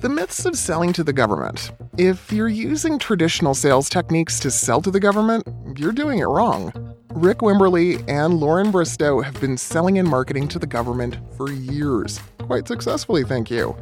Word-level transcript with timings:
The 0.00 0.08
myths 0.08 0.46
of 0.46 0.56
selling 0.56 0.94
to 0.94 1.04
the 1.04 1.12
government. 1.12 1.72
If 1.98 2.32
you're 2.32 2.48
using 2.48 2.98
traditional 2.98 3.52
sales 3.52 3.90
techniques 3.90 4.40
to 4.40 4.50
sell 4.50 4.80
to 4.80 4.90
the 4.90 4.98
government, 4.98 5.46
you're 5.76 5.92
doing 5.92 6.20
it 6.20 6.24
wrong. 6.24 6.72
Rick 7.12 7.40
Wimberly 7.40 8.02
and 8.08 8.40
Lauren 8.40 8.70
Bristow 8.70 9.20
have 9.20 9.38
been 9.42 9.58
selling 9.58 9.98
and 9.98 10.08
marketing 10.08 10.48
to 10.48 10.58
the 10.58 10.66
government 10.66 11.18
for 11.36 11.52
years. 11.52 12.18
Quite 12.38 12.66
successfully, 12.66 13.24
thank 13.24 13.50
you. 13.50 13.76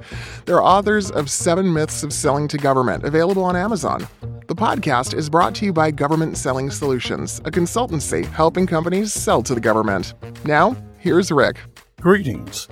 They're 0.45 0.61
authors 0.61 1.13
of 1.13 1.31
Seven 1.31 1.73
Myths 1.73 2.03
of 2.03 2.13
Selling 2.13 2.49
to 2.49 2.59
Government, 2.59 3.05
available 3.05 3.45
on 3.45 3.55
Amazon. 3.55 4.09
The 4.49 4.57
podcast 4.57 5.15
is 5.15 5.31
brought 5.31 5.55
to 5.55 5.67
you 5.67 5.73
by 5.73 5.93
Government 5.93 6.37
Selling 6.37 6.73
Solutions, 6.73 7.39
a 7.45 7.51
consultancy 7.53 8.25
helping 8.25 8.67
companies 8.67 9.13
sell 9.13 9.41
to 9.45 9.55
the 9.55 9.61
government. 9.61 10.15
Now, 10.45 10.77
here's 10.99 11.31
Rick. 11.31 11.59
Greetings. 12.01 12.69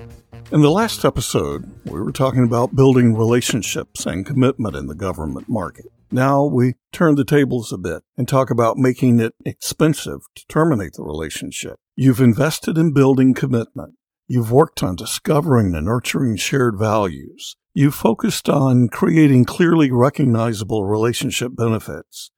In 0.52 0.62
the 0.62 0.70
last 0.70 1.04
episode, 1.04 1.68
we 1.84 2.00
were 2.00 2.12
talking 2.12 2.44
about 2.44 2.76
building 2.76 3.16
relationships 3.16 4.06
and 4.06 4.24
commitment 4.24 4.76
in 4.76 4.86
the 4.86 4.94
government 4.94 5.48
market. 5.48 5.86
Now 6.12 6.44
we 6.44 6.74
turn 6.92 7.16
the 7.16 7.24
tables 7.24 7.72
a 7.72 7.76
bit 7.76 8.04
and 8.16 8.28
talk 8.28 8.50
about 8.50 8.76
making 8.76 9.18
it 9.18 9.34
expensive 9.44 10.20
to 10.36 10.46
terminate 10.46 10.92
the 10.92 11.02
relationship. 11.02 11.74
You've 11.96 12.20
invested 12.20 12.78
in 12.78 12.94
building 12.94 13.34
commitment. 13.34 13.94
You've 14.28 14.52
worked 14.52 14.84
on 14.84 14.94
discovering 14.94 15.74
and 15.74 15.86
nurturing 15.86 16.36
shared 16.36 16.78
values. 16.78 17.56
You've 17.74 17.96
focused 17.96 18.48
on 18.48 18.88
creating 18.88 19.46
clearly 19.46 19.90
recognizable 19.90 20.84
relationship 20.84 21.56
benefits. 21.56 22.30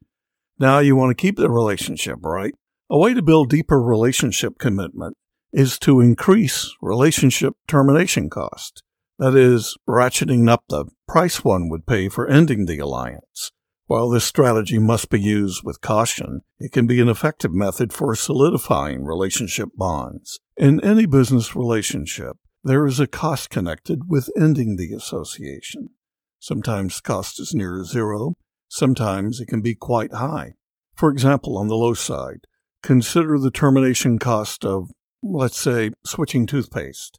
Now 0.59 0.79
you 0.79 0.97
want 0.97 1.11
to 1.11 1.21
keep 1.21 1.37
the 1.37 1.51
relationship, 1.51 2.21
right? 2.23 2.55
A 2.89 2.97
way 2.97 3.13
to 3.13 3.21
build 3.21 3.51
deeper 3.51 3.79
relationship 3.79 4.59
commitment 4.59 5.19
is 5.53 5.79
to 5.81 6.01
increase 6.01 6.75
relationship 6.81 7.55
termination 7.67 8.29
cost. 8.31 8.83
That 9.19 9.35
is, 9.35 9.77
ratcheting 9.89 10.49
up 10.49 10.65
the 10.69 10.87
price 11.07 11.43
one 11.43 11.69
would 11.69 11.87
pay 11.87 12.09
for 12.09 12.29
ending 12.29 12.67
the 12.67 12.79
alliance. 12.79 13.51
While 13.87 14.11
this 14.11 14.25
strategy 14.25 14.79
must 14.79 15.09
be 15.09 15.21
used 15.21 15.63
with 15.65 15.81
caution, 15.81 16.43
it 16.59 16.73
can 16.73 16.87
be 16.87 17.01
an 17.01 17.09
effective 17.09 17.55
method 17.55 17.93
for 17.93 18.15
solidifying 18.15 19.05
relationship 19.05 19.71
bonds. 19.75 20.41
In 20.59 20.85
any 20.85 21.07
business 21.07 21.57
relationship, 21.57 22.37
there 22.63 22.87
is 22.87 23.01
a 23.01 23.07
cost 23.07 23.49
connected 23.49 24.11
with 24.11 24.29
ending 24.39 24.77
the 24.77 24.93
association. 24.93 25.91
Sometimes 26.39 27.01
cost 27.01 27.41
is 27.41 27.55
near 27.55 27.83
zero, 27.83 28.35
sometimes 28.69 29.41
it 29.41 29.47
can 29.47 29.63
be 29.63 29.75
quite 29.75 30.13
high. 30.13 30.53
For 30.95 31.11
example, 31.11 31.57
on 31.57 31.69
the 31.69 31.75
low 31.75 31.95
side, 31.95 32.41
consider 32.83 33.39
the 33.39 33.51
termination 33.51 34.19
cost 34.19 34.65
of 34.65 34.91
let's 35.23 35.59
say, 35.59 35.91
switching 36.05 36.47
toothpaste. 36.47 37.19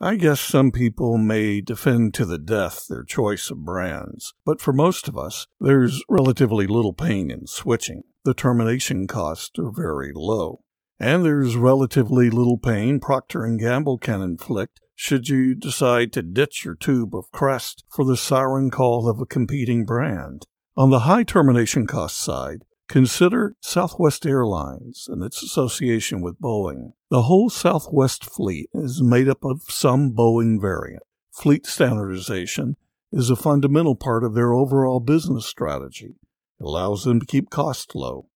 I 0.00 0.14
guess 0.14 0.40
some 0.40 0.70
people 0.70 1.18
may 1.18 1.60
defend 1.60 2.14
to 2.14 2.24
the 2.24 2.38
death 2.38 2.86
their 2.88 3.02
choice 3.02 3.50
of 3.50 3.64
brands, 3.64 4.32
but 4.44 4.60
for 4.60 4.72
most 4.72 5.08
of 5.08 5.18
us, 5.18 5.48
there's 5.60 6.04
relatively 6.08 6.68
little 6.68 6.92
pain 6.92 7.30
in 7.30 7.48
switching. 7.48 8.02
The 8.24 8.34
termination 8.34 9.08
costs 9.08 9.58
are 9.58 9.72
very 9.72 10.12
low. 10.14 10.62
And 11.00 11.24
there's 11.24 11.56
relatively 11.56 12.30
little 12.30 12.58
pain 12.58 13.00
Procter 13.00 13.46
& 13.56 13.58
Gamble 13.58 13.98
can 13.98 14.20
inflict 14.20 14.80
should 14.94 15.28
you 15.28 15.54
decide 15.54 16.12
to 16.12 16.22
ditch 16.22 16.64
your 16.64 16.74
tube 16.74 17.14
of 17.14 17.30
Crest 17.30 17.84
for 17.88 18.04
the 18.04 18.16
siren 18.16 18.68
call 18.68 19.08
of 19.08 19.20
a 19.20 19.26
competing 19.26 19.84
brand. 19.84 20.46
On 20.76 20.90
the 20.90 21.00
high 21.00 21.22
termination 21.22 21.86
cost 21.86 22.20
side, 22.20 22.64
Consider 22.88 23.54
Southwest 23.60 24.24
Airlines 24.24 25.08
and 25.10 25.22
its 25.22 25.42
association 25.42 26.22
with 26.22 26.40
Boeing. 26.40 26.94
The 27.10 27.22
whole 27.22 27.50
Southwest 27.50 28.24
fleet 28.24 28.70
is 28.72 29.02
made 29.02 29.28
up 29.28 29.44
of 29.44 29.60
some 29.68 30.12
Boeing 30.14 30.58
variant. 30.58 31.02
Fleet 31.30 31.66
standardization 31.66 32.76
is 33.12 33.28
a 33.28 33.36
fundamental 33.36 33.94
part 33.94 34.24
of 34.24 34.34
their 34.34 34.54
overall 34.54 35.00
business 35.00 35.44
strategy. 35.44 36.14
It 36.58 36.64
allows 36.64 37.04
them 37.04 37.20
to 37.20 37.26
keep 37.26 37.50
costs 37.50 37.94
low. 37.94 38.30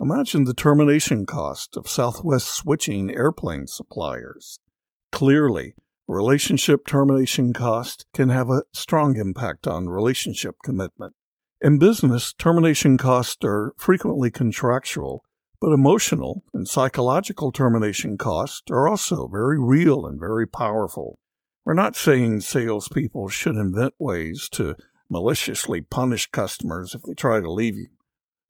Imagine 0.00 0.44
the 0.44 0.54
termination 0.54 1.26
cost 1.26 1.76
of 1.76 1.86
Southwest 1.86 2.48
switching 2.48 3.10
airplane 3.10 3.66
suppliers. 3.66 4.60
Clearly, 5.12 5.74
relationship 6.08 6.86
termination 6.86 7.52
cost 7.52 8.06
can 8.14 8.30
have 8.30 8.48
a 8.48 8.62
strong 8.72 9.18
impact 9.18 9.66
on 9.66 9.90
relationship 9.90 10.56
commitment. 10.64 11.14
In 11.62 11.78
business, 11.78 12.32
termination 12.32 12.96
costs 12.96 13.44
are 13.44 13.74
frequently 13.76 14.30
contractual, 14.30 15.22
but 15.60 15.72
emotional 15.74 16.42
and 16.54 16.66
psychological 16.66 17.52
termination 17.52 18.16
costs 18.16 18.70
are 18.70 18.88
also 18.88 19.28
very 19.28 19.60
real 19.60 20.06
and 20.06 20.18
very 20.18 20.46
powerful. 20.46 21.18
We're 21.66 21.74
not 21.74 21.96
saying 21.96 22.40
salespeople 22.40 23.28
should 23.28 23.56
invent 23.56 23.92
ways 23.98 24.48
to 24.52 24.74
maliciously 25.10 25.82
punish 25.82 26.30
customers 26.30 26.94
if 26.94 27.02
they 27.02 27.12
try 27.12 27.40
to 27.40 27.52
leave 27.52 27.76
you. 27.76 27.88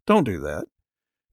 Don't 0.07 0.23
do 0.23 0.39
that. 0.41 0.67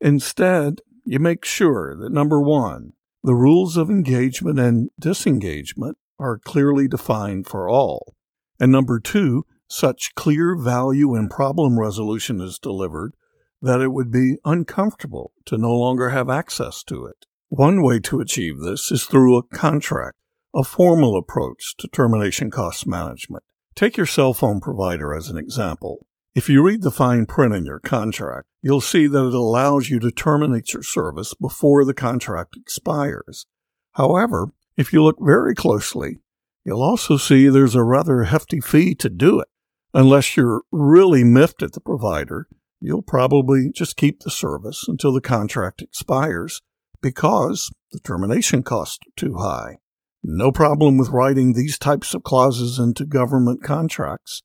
Instead, 0.02 0.82
you 1.06 1.20
make 1.20 1.46
sure 1.46 1.96
that 1.96 2.12
number 2.12 2.42
one, 2.42 2.94
the 3.24 3.36
rules 3.36 3.78
of 3.78 3.92
engagement 3.92 4.58
and 4.58 4.90
disengagement 5.00 5.98
are 6.18 6.40
clearly 6.40 6.88
defined 6.88 7.46
for 7.46 7.70
all. 7.70 8.16
And 8.60 8.72
number 8.72 9.00
two, 9.00 9.46
such 9.68 10.16
clear 10.16 10.56
value 10.56 11.14
and 11.16 11.30
problem 11.30 11.80
resolution 11.80 12.42
is 12.42 12.60
delivered 12.60 13.14
that 13.62 13.82
it 13.82 13.92
would 13.92 14.12
be 14.12 14.38
uncomfortable 14.46 15.32
to 15.46 15.58
no 15.58 15.74
longer 15.74 16.10
have 16.10 16.30
access 16.30 16.84
to 16.84 17.06
it. 17.06 17.26
One 17.50 17.82
way 17.82 18.00
to 18.02 18.20
achieve 18.20 18.60
this 18.60 18.92
is 18.92 19.06
through 19.06 19.38
a 19.38 19.44
contract, 19.44 20.18
a 20.56 20.64
formal 20.64 21.18
approach 21.18 21.76
to 21.78 21.88
termination 21.88 22.52
cost 22.52 22.86
management. 22.86 23.44
Take 23.76 23.98
your 23.98 24.06
cell 24.06 24.34
phone 24.34 24.60
provider 24.60 25.14
as 25.14 25.30
an 25.30 25.38
example. 25.38 26.06
If 26.36 26.50
you 26.50 26.64
read 26.64 26.84
the 26.84 26.92
fine 26.92 27.26
print 27.26 27.56
in 27.56 27.66
your 27.66 27.80
contract, 27.80 28.48
you'll 28.62 28.82
see 28.82 29.08
that 29.08 29.28
it 29.28 29.34
allows 29.34 29.90
you 29.90 30.00
to 30.00 30.12
terminate 30.12 30.74
your 30.74 30.84
service 30.84 31.34
before 31.34 31.84
the 31.84 31.94
contract 31.94 32.56
expires. 32.56 33.46
However, 33.94 34.50
if 34.76 34.94
you 34.94 35.04
look 35.04 35.18
very 35.20 35.56
closely, 35.56 36.20
you'll 36.64 36.84
also 36.84 37.18
see 37.18 37.48
there's 37.48 37.76
a 37.76 37.84
rather 37.84 38.24
hefty 38.24 38.60
fee 38.60 38.94
to 38.96 39.10
do 39.10 39.40
it. 39.40 39.48
Unless 39.98 40.38
you're 40.38 40.62
really 40.72 41.24
miffed 41.24 41.64
at 41.64 41.74
the 41.74 41.80
provider, 41.80 42.48
you'll 42.80 43.02
probably 43.02 43.72
just 43.72 43.98
keep 43.98 44.20
the 44.20 44.30
service 44.30 44.86
until 44.88 45.12
the 45.12 45.22
contract 45.22 45.82
expires 45.82 46.62
because 47.02 47.72
the 47.92 48.00
termination 48.02 48.62
costs 48.62 49.00
are 49.08 49.16
too 49.16 49.38
high. 49.38 49.78
No 50.24 50.52
problem 50.52 51.00
with 51.00 51.10
writing 51.10 51.54
these 51.54 51.80
types 51.80 52.14
of 52.14 52.22
clauses 52.22 52.78
into 52.78 53.08
government 53.08 53.64
contracts. 53.64 54.44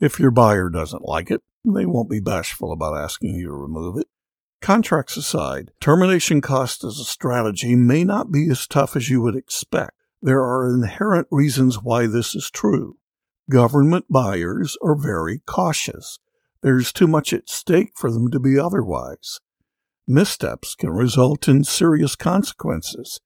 If 0.00 0.18
your 0.18 0.32
buyer 0.32 0.68
doesn't 0.68 1.06
like 1.06 1.30
it, 1.30 1.42
they 1.64 1.86
won't 1.86 2.10
be 2.10 2.18
bashful 2.18 2.72
about 2.72 2.98
asking 2.98 3.36
you 3.36 3.50
to 3.50 3.54
remove 3.54 3.98
it. 3.98 4.08
Contracts 4.60 5.16
aside, 5.16 5.70
termination 5.80 6.40
cost 6.40 6.82
as 6.82 6.98
a 6.98 7.04
strategy 7.04 7.76
may 7.76 8.02
not 8.02 8.32
be 8.32 8.48
as 8.50 8.66
tough 8.66 8.96
as 8.96 9.08
you 9.08 9.22
would 9.22 9.36
expect. 9.36 9.92
There 10.20 10.42
are 10.42 10.68
inherent 10.68 11.28
reasons 11.30 11.80
why 11.80 12.08
this 12.08 12.34
is 12.34 12.50
true. 12.50 12.97
Government 13.50 14.04
buyers 14.10 14.76
are 14.82 14.94
very 14.94 15.40
cautious. 15.46 16.18
There's 16.62 16.92
too 16.92 17.06
much 17.06 17.32
at 17.32 17.48
stake 17.48 17.92
for 17.96 18.10
them 18.10 18.30
to 18.30 18.38
be 18.38 18.58
otherwise. 18.58 19.40
Missteps 20.06 20.74
can 20.74 20.90
result 20.90 21.48
in 21.48 21.64
serious 21.64 22.14
consequences, 22.14 23.20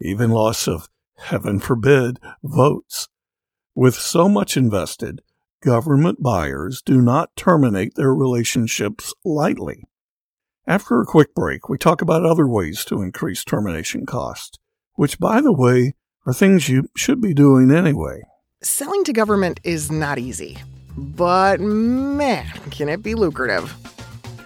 even 0.00 0.30
loss 0.30 0.68
of, 0.68 0.88
heaven 1.16 1.58
forbid, 1.58 2.18
votes. 2.42 3.08
With 3.74 3.94
so 3.94 4.28
much 4.28 4.58
invested, 4.58 5.22
government 5.62 6.22
buyers 6.22 6.82
do 6.82 7.00
not 7.00 7.34
terminate 7.36 7.94
their 7.94 8.14
relationships 8.14 9.14
lightly. 9.24 9.84
After 10.66 11.00
a 11.00 11.06
quick 11.06 11.34
break, 11.34 11.68
we 11.68 11.78
talk 11.78 12.02
about 12.02 12.26
other 12.26 12.46
ways 12.46 12.84
to 12.86 13.00
increase 13.00 13.42
termination 13.42 14.04
cost, 14.04 14.58
which, 14.94 15.18
by 15.18 15.40
the 15.40 15.52
way, 15.52 15.94
are 16.26 16.34
things 16.34 16.68
you 16.68 16.88
should 16.94 17.20
be 17.20 17.32
doing 17.32 17.70
anyway. 17.70 18.22
Selling 18.64 19.02
to 19.04 19.12
government 19.12 19.58
is 19.64 19.90
not 19.90 20.20
easy, 20.20 20.56
but 20.96 21.58
man, 21.60 22.46
can 22.70 22.88
it 22.88 23.02
be 23.02 23.16
lucrative. 23.16 23.74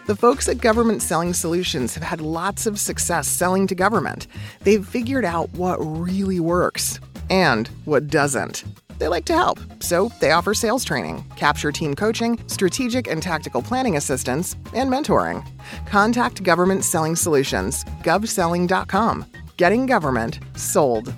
The 0.06 0.16
folks 0.16 0.48
at 0.48 0.56
Government 0.56 1.02
Selling 1.02 1.34
Solutions 1.34 1.92
have 1.94 2.02
had 2.02 2.22
lots 2.22 2.64
of 2.64 2.80
success 2.80 3.28
selling 3.28 3.66
to 3.66 3.74
government. 3.74 4.26
They've 4.62 4.86
figured 4.86 5.26
out 5.26 5.50
what 5.50 5.76
really 5.76 6.40
works 6.40 6.98
and 7.28 7.68
what 7.84 8.06
doesn't. 8.06 8.64
They 8.96 9.08
like 9.08 9.26
to 9.26 9.34
help, 9.34 9.60
so 9.82 10.10
they 10.22 10.30
offer 10.30 10.54
sales 10.54 10.82
training, 10.82 11.22
capture 11.36 11.70
team 11.70 11.94
coaching, 11.94 12.38
strategic 12.46 13.08
and 13.08 13.22
tactical 13.22 13.60
planning 13.60 13.98
assistance, 13.98 14.56
and 14.72 14.90
mentoring. 14.90 15.46
Contact 15.84 16.42
Government 16.42 16.84
Selling 16.86 17.16
Solutions, 17.16 17.84
govselling.com. 18.02 19.26
Getting 19.58 19.84
government 19.84 20.40
sold. 20.54 21.12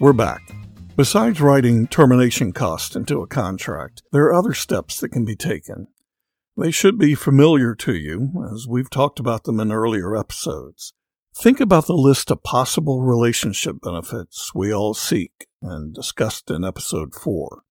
We're 0.00 0.12
back. 0.12 0.40
Besides 0.96 1.40
writing 1.40 1.86
termination 1.86 2.52
cost 2.52 2.94
into 2.94 3.22
a 3.22 3.26
contract, 3.26 4.02
there 4.12 4.24
are 4.24 4.34
other 4.34 4.52
steps 4.52 5.00
that 5.00 5.08
can 5.08 5.24
be 5.24 5.34
taken. 5.34 5.86
They 6.58 6.70
should 6.70 6.98
be 6.98 7.14
familiar 7.14 7.74
to 7.76 7.94
you, 7.94 8.30
as 8.52 8.66
we've 8.68 8.90
talked 8.90 9.18
about 9.18 9.44
them 9.44 9.60
in 9.60 9.72
earlier 9.72 10.14
episodes. 10.14 10.92
Think 11.34 11.58
about 11.58 11.86
the 11.86 11.94
list 11.94 12.30
of 12.30 12.42
possible 12.42 13.02
relationship 13.02 13.76
benefits 13.82 14.52
we 14.54 14.74
all 14.74 14.92
seek 14.92 15.46
and 15.62 15.94
discussed 15.94 16.50
in 16.50 16.64
episode 16.64 17.14
4. 17.14 17.62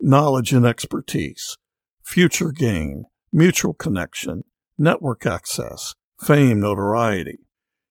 knowledge 0.00 0.52
and 0.52 0.66
expertise, 0.66 1.56
future 2.04 2.52
gain, 2.52 3.04
mutual 3.32 3.74
connection, 3.74 4.44
network 4.76 5.26
access, 5.26 5.94
fame, 6.20 6.60
notoriety. 6.60 7.38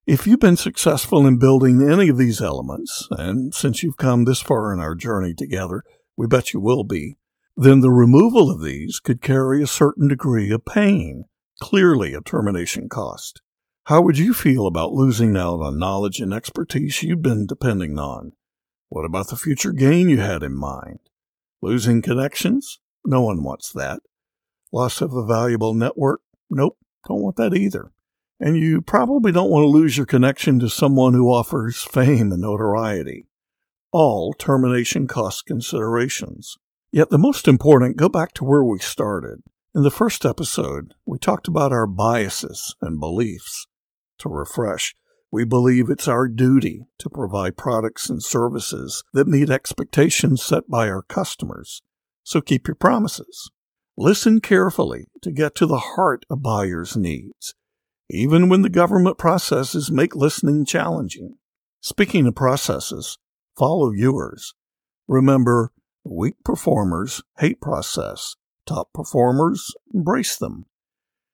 If 0.08 0.26
you've 0.26 0.40
been 0.40 0.56
successful 0.56 1.28
in 1.28 1.38
building 1.38 1.82
any 1.82 2.08
of 2.08 2.18
these 2.18 2.40
elements, 2.40 3.10
and 3.12 3.54
since 3.54 3.84
you've 3.84 3.98
come 3.98 4.24
this 4.24 4.40
far 4.40 4.74
in 4.74 4.80
our 4.80 4.96
journey 4.96 5.34
together, 5.34 5.84
we 6.16 6.28
bet 6.28 6.54
you 6.54 6.62
will 6.62 6.86
be, 6.86 7.18
then 7.58 7.82
the 7.82 7.92
removal 7.92 8.50
of 8.50 8.64
these 8.64 9.02
could 9.02 9.22
carry 9.22 9.62
a 9.62 9.68
certain 9.68 10.08
degree 10.08 10.50
of 10.50 10.64
pain, 10.64 11.26
clearly 11.60 12.14
a 12.14 12.22
termination 12.22 12.88
cost. 12.88 13.42
How 13.88 14.00
would 14.02 14.18
you 14.18 14.34
feel 14.34 14.66
about 14.66 14.94
losing 14.94 15.36
out 15.36 15.60
on 15.60 15.78
knowledge 15.78 16.22
and 16.22 16.34
expertise 16.34 17.04
you've 17.04 17.22
been 17.22 17.46
depending 17.46 18.00
on? 18.00 18.32
What 18.88 19.04
about 19.04 19.28
the 19.28 19.36
future 19.36 19.74
gain 19.74 20.08
you 20.08 20.22
had 20.22 20.42
in 20.42 20.56
mind? 20.56 21.00
Losing 21.62 22.02
connections? 22.02 22.80
No 23.06 23.24
one 23.24 23.44
wants 23.44 23.74
that. 23.74 24.00
Loss 24.72 25.02
of 25.02 25.12
a 25.12 25.26
valuable 25.26 25.74
network? 25.74 26.22
Nope, 26.50 26.78
don't 27.06 27.22
want 27.22 27.36
that 27.36 27.54
either. 27.54 27.92
And 28.40 28.58
you 28.58 28.82
probably 28.82 29.32
don't 29.32 29.50
want 29.50 29.64
to 29.64 29.68
lose 29.68 29.98
your 29.98 30.06
connection 30.06 30.60
to 30.60 30.70
someone 30.70 31.14
who 31.14 31.32
offers 31.32 31.82
fame 31.82 32.32
and 32.32 32.42
notoriety. 32.42 33.26
All 33.92 34.34
termination 34.34 35.08
cost 35.08 35.46
considerations. 35.46 36.58
Yet 36.92 37.10
the 37.10 37.18
most 37.18 37.48
important 37.48 37.98
go 37.98 38.10
back 38.10 38.34
to 38.34 38.44
where 38.44 38.64
we 38.64 38.80
started. 38.80 39.42
In 39.74 39.84
the 39.84 39.92
first 39.92 40.26
episode, 40.26 40.94
we 41.06 41.18
talked 41.18 41.48
about 41.48 41.72
our 41.72 41.88
biases 41.88 42.76
and 42.82 43.00
beliefs. 43.00 43.68
To 44.20 44.30
refresh, 44.30 44.96
we 45.32 45.44
believe 45.44 45.90
it's 45.90 46.08
our 46.08 46.28
duty 46.28 46.86
to 47.00 47.10
provide 47.10 47.58
products 47.58 48.10
and 48.10 48.24
services 48.24 49.04
that 49.14 49.28
meet 49.28 49.50
expectations 49.50 50.42
set 50.42 50.70
by 50.70 50.90
our 50.90 51.02
customers. 51.02 51.82
So 52.24 52.42
keep 52.42 52.68
your 52.68 52.76
promises. 52.76 53.52
Listen 53.98 54.42
carefully 54.42 55.06
to 55.22 55.32
get 55.32 55.56
to 55.56 55.66
the 55.66 55.80
heart 55.80 56.26
of 56.30 56.42
buyers' 56.42 56.96
needs, 56.96 57.56
even 58.10 58.50
when 58.50 58.62
the 58.62 58.70
government 58.70 59.18
processes 59.18 59.92
make 59.92 60.16
listening 60.16 60.66
challenging. 60.66 61.38
Speaking 61.82 62.28
of 62.28 62.36
processes, 62.36 63.18
follow 63.58 63.92
yours. 63.92 64.54
Remember, 65.08 65.72
weak 66.04 66.36
performers 66.44 67.22
hate 67.40 67.62
process. 67.62 68.36
Top 68.66 68.92
performers 68.94 69.74
embrace 69.94 70.36
them. 70.36 70.66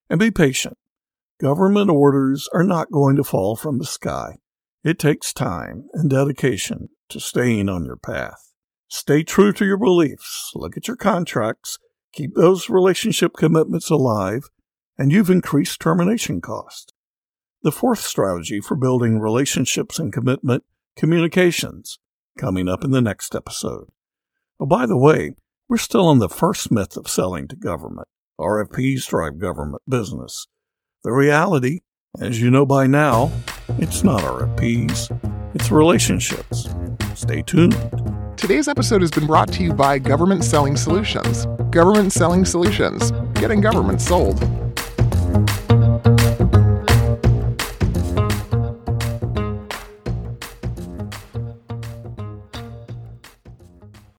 And 0.10 0.20
be 0.20 0.32
patient. 0.32 0.78
Government 1.40 1.90
orders 1.90 2.48
are 2.54 2.64
not 2.64 2.92
going 2.92 3.16
to 3.16 3.24
fall 3.24 3.56
from 3.56 3.80
the 3.80 3.86
sky. 3.86 4.38
It 4.84 5.00
takes 5.00 5.34
time 5.34 5.88
and 5.94 6.10
dedication 6.10 6.90
to 7.10 7.20
staying 7.20 7.70
on 7.70 7.86
your 7.86 7.98
path. 7.98 8.54
Stay 8.88 9.24
true 9.24 9.52
to 9.54 9.66
your 9.66 9.78
beliefs, 9.78 10.52
look 10.54 10.78
at 10.78 10.88
your 10.88 10.98
contracts, 10.98 11.80
keep 12.14 12.36
those 12.36 12.70
relationship 12.70 13.34
commitments 13.36 13.90
alive, 13.90 14.44
and 14.98 15.12
you've 15.12 15.30
increased 15.30 15.80
termination 15.80 16.42
cost. 16.42 16.94
The 17.62 17.72
fourth 17.72 18.00
strategy 18.00 18.60
for 18.60 18.76
building 18.76 19.20
relationships 19.20 20.00
and 20.00 20.12
commitment 20.12 20.64
communications, 20.96 22.00
coming 22.38 22.68
up 22.68 22.84
in 22.84 22.92
the 22.92 23.02
next 23.02 23.36
episode. 23.36 23.88
Oh, 24.60 24.66
by 24.66 24.86
the 24.86 24.98
way, 24.98 25.36
we're 25.68 25.78
still 25.78 26.08
on 26.08 26.20
the 26.20 26.30
first 26.30 26.72
myth 26.72 26.98
of 26.98 27.10
selling 27.10 27.48
to 27.48 27.56
government. 27.56 28.08
RFPs 28.40 29.08
drive 29.08 29.40
government 29.40 29.82
business. 29.88 30.48
The 31.04 31.12
reality, 31.12 31.82
as 32.20 32.42
you 32.42 32.52
know 32.52 32.66
by 32.66 32.88
now, 32.88 33.32
it's 33.80 34.04
not 34.04 34.22
RFPs, 34.22 35.56
it's 35.56 35.72
relationships. 35.72 36.68
Stay 37.16 37.42
tuned. 37.42 37.76
Today's 38.38 38.68
episode 38.68 39.02
has 39.02 39.12
been 39.12 39.28
brought 39.28 39.52
to 39.54 39.64
you 39.64 39.74
by 39.74 40.00
Government 40.00 40.44
Selling 40.44 40.76
Solutions. 40.76 41.46
Government 41.70 42.12
Selling 42.12 42.46
Solutions, 42.46 43.12
getting 43.36 43.62
government 43.62 44.02
sold 44.02 44.63
thank 45.34 45.50
you 45.50 45.63